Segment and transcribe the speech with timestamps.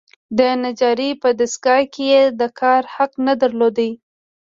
[0.37, 3.77] د نجارۍ په دستګاه کې یې د کار حق نه درلود.